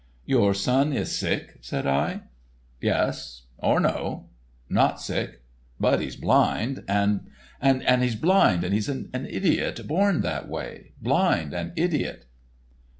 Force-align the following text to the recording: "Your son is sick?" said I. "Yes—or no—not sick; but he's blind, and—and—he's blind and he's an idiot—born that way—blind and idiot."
"Your 0.25 0.55
son 0.55 0.93
is 0.93 1.15
sick?" 1.15 1.59
said 1.61 1.85
I. 1.85 2.21
"Yes—or 2.81 3.79
no—not 3.79 4.99
sick; 4.99 5.43
but 5.79 6.01
he's 6.01 6.15
blind, 6.15 6.83
and—and—he's 6.87 8.15
blind 8.15 8.63
and 8.63 8.73
he's 8.73 8.89
an 8.89 9.11
idiot—born 9.13 10.21
that 10.21 10.49
way—blind 10.49 11.53
and 11.53 11.71
idiot." 11.75 12.25